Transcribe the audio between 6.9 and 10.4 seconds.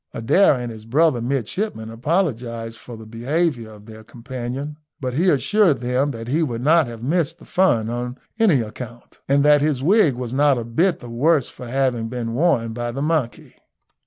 missed the fun on any account, and that his wig was